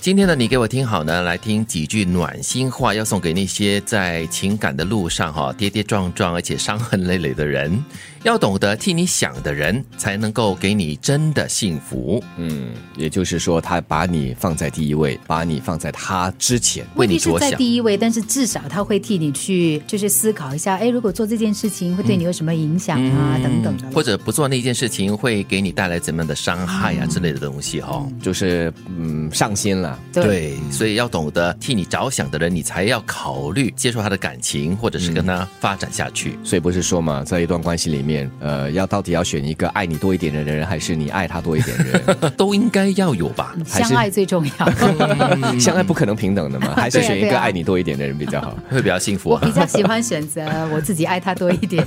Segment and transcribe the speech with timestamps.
[0.00, 7.84] 今天呢你给我听好呢，来听几句暖心话，要送给那些在情感的路上哈跌跌撞撞而且伤痕累累的人。
[8.22, 12.22] 要懂得替你想的人，才能够给你真的幸福。
[12.36, 17.58] 嗯，也就是说，他把你放在第一位，把你放在他之前，为你未必是在着想。
[17.58, 23.90] 第一位，但是至少他会替你去，就是思考一下，哎，如果做这件事情会对你有什么影响啊，等等的。
[23.92, 29.89] 或者不做那件事情会给你带来怎么样的伤害啊之类的东西哈、就是嗯上心了。
[30.12, 36.38] 对，所以要懂得替你着想的人，你才要考虑接受他的感情，或者是跟他发展下去。
[36.44, 42.32] 所以不是说嘛，在一段关系里面，呃，要到底要选一个爱你多一点的人，还是你爱他多一点的人？
[42.36, 43.54] 都应该要有吧？
[43.66, 44.70] 相爱最重要。
[45.58, 49.40] 相爱不可能平等的嘛， 还是选一个爱你多一点的人比较好，会比较幸福啊。
[49.42, 51.86] 我比较喜欢选择我自己爱他多一点。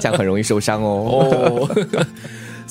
[0.00, 0.92] 这样很容易受伤哦。
[1.12, 1.86] 哦，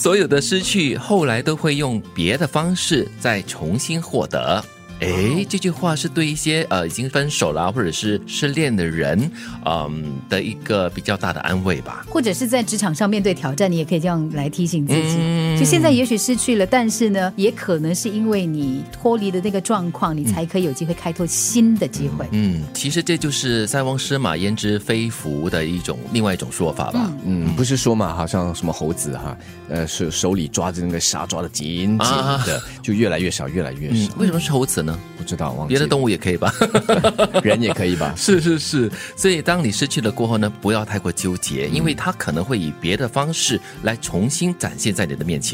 [0.01, 4.65] 所有的失去后来都会用别的方式再重新获得。
[5.01, 9.31] 诶，这句话是对一些呃已经分手了或者是失恋的人，
[9.63, 12.03] 嗯的一个比较大的安慰吧。
[12.09, 15.17] 或者是在职场上面对挑战，你也可以这样来提醒自己。
[15.19, 22.25] 嗯就现在也许失去了，但是呢，也可能是因为你脱离了那个状况，你才可以有机会开拓新的机会。
[22.31, 27.13] 嗯，其实这就是塞翁失马焉知非福的一种另外一种说法吧。
[27.23, 29.37] 嗯，不是说嘛，好像什么猴子哈，
[29.69, 34.97] 呃，手手里抓着那个沙抓的紧紧的，就越来越少，越来越嗯少。，为什么是猴子呢？
[35.15, 36.51] 不知道，忘别的动物也可以吧？
[37.43, 38.11] 人也可以吧？
[38.17, 45.50] 是是是，所以当你失去了过后呢，不要太过纠结，因为它可能会以别的方式来重新展现在你的面前。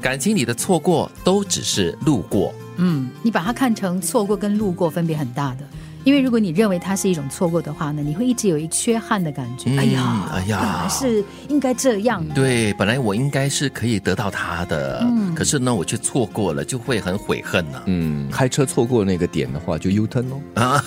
[0.00, 5.64] 感情里的错过都只是路过，嗯，你把它看成错过跟路过分别很大的。
[6.04, 9.70] 因为如果你认为它是一种错过的话呢，你会一直有一缺憾的感觉。
[9.70, 12.24] 嗯哎呀，哎呀本来是应该这样。
[12.34, 20.40] 对，本来我应该是可以得到它的，嗯可是呢，我却错过了，就会很悔恨呢、嗯，开车错过那个点的话，就 U turn 哦。
[20.54, 20.84] 啊。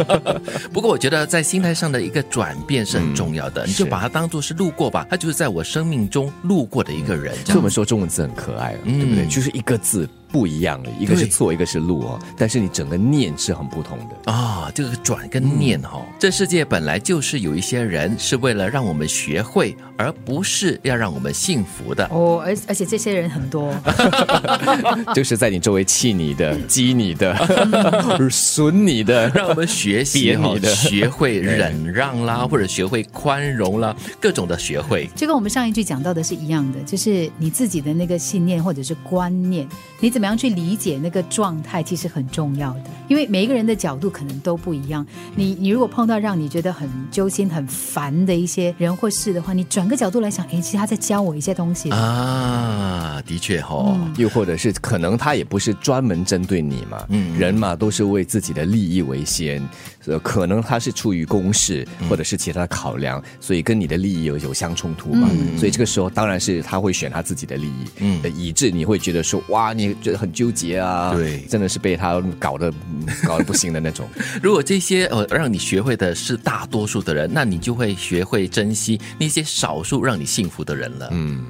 [0.72, 9.26] 不过我觉得在心态上的一个转变是很重要的，你就把它当做是路过吧，他就是在我生命中路过的一个人，这样所以我们说中文字很可爱、啊，嗯对不对？
[9.26, 14.32] 就是一个字不一样的，一个是错，一个是路哦，但是你整个念是很不同的。
[14.32, 22.04] 啊，这个转跟念哈、这世界本来就是有一些人是为了让我们学会，而不是要让我们幸福的。
[22.06, 23.74] 哦，而而且这些人很多，
[25.14, 27.34] 就是在你周围气你的、激你的、
[28.30, 35.08] 损你的，让我们学习你，的学会忍让啦，或者学会宽容啦，各种的学会。
[35.14, 39.66] 就跟我们上一句讲到的是一样的，就是你自己的那个信念或者是观念，
[40.00, 42.84] 你怎么样去理解那个状态，其实很重要的。
[43.06, 45.06] 因为每一个人的角度可能都不一样。
[45.34, 51.90] 你你如果碰到让你觉得很揪心、很烦的一些人或事的话，你转个角度来想，哎，其实他在教我一些东西。
[51.90, 59.62] 啊，的确哈、哦，又或者是可能他也不是专门针对你嘛，嗯人嘛都是为自己的利益为先，
[60.06, 65.28] 呃，可能他是出于公事或者是其他的考量，所以跟你的利益有有相冲突嘛，
[65.58, 68.06] 所以这个时候当然是他会选他自己的利益，嗯。
[68.22, 74.08] 嗯，以致你会觉得说哇，你觉得很纠结啊，对真的是被他搞得嗯搞得不行的那种，
[74.40, 81.08] 如果这些呃让你学会的是大多数的人，那你就会学会珍惜那些少数让你幸福的人了。
[81.12, 81.46] 嗯。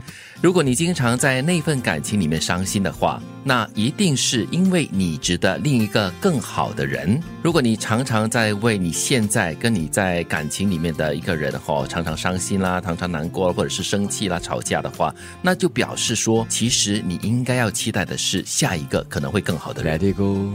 [0.47, 7.21] 如果你经常在那份感情里面伤心的话，那一定是因为你值得另一个更好的人。
[7.43, 15.13] 如果你常常在为你现在跟你在感情里面的一个人哈、常常伤心啦，常常难过，或者是生气啦、吵架的话，
[15.43, 19.99] 那就表示说，其实你应该要期待的是下一个可能会更好的人。
[19.99, 20.53] Let it go,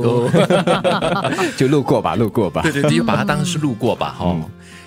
[0.00, 0.30] go，
[1.58, 2.62] 就路过吧，路过吧。
[2.62, 4.36] 对对对，就把它当是路过吧哈、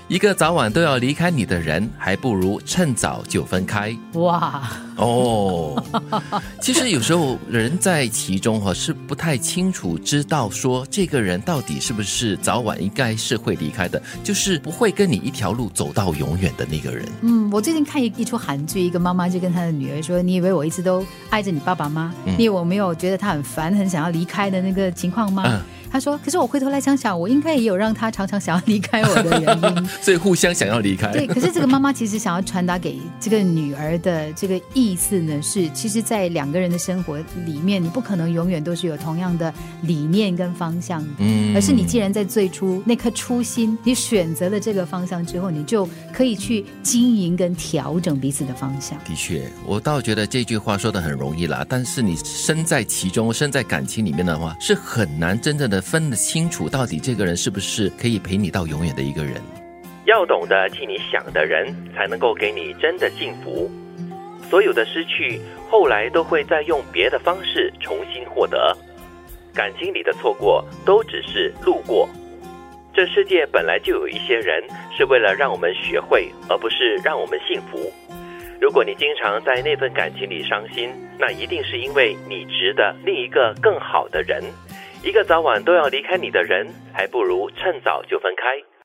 [0.09, 3.95] 一个早晚都要离开你的人，还不如趁早就分开。
[4.13, 5.81] 哇，哦，
[6.61, 17.07] 其实有时候人在其中哈是不太清楚知道说这个人到底是不是早晚应该是会离开的，就是不会跟你一条路走到永远的那个人。
[17.21, 22.13] 嗯，我最近看一一出韩剧，一个妈妈就跟她的女儿说：“你以为我一直都爱着你爸爸吗？
[22.37, 25.61] 你以为我没有觉得他很烦，很想要离开的那个情况吗？”嗯
[25.93, 29.87] 她说：“可是我回头来想想，我应该也有让他常常想要离开我的原因。
[30.01, 31.11] ”所以互相想要离开。
[31.11, 39.53] 对，可是这个妈妈其实想要传达给这个女儿的这个意思呢，是其实，在两个人的生活里面，你不可能永远都是有同样的
[39.83, 48.97] 理念跟方向的，嗯而是你既然在最初那颗初心，你选择了这个方向之后，你就可以去经营跟调整彼此的方向。
[49.05, 59.35] 的确，我倒觉得这句话说的很容易啦，但是你身在其中，身在感情里面的话，是很难真正的分得清楚，到底这个人是不是可以陪你到永远的一个人。
[60.05, 63.69] 要懂得替你想的人，才能够给你真的幸福。
[64.49, 65.39] 所有的失去，
[65.69, 68.75] 后来都会再用别的方式重新获得。
[69.53, 72.09] 感情里的错过，都只是路过。
[72.93, 74.63] 这世界本来就有一些人，
[74.95, 77.91] 是为了让我们学会，而不是让我们幸福。
[78.61, 80.89] 如果你经常在那份感情里伤心，
[81.19, 84.43] 那一定是因为你值得另一个更好的人。
[85.03, 88.72] 一个早晚都要离开你的人，还不如趁早就分开。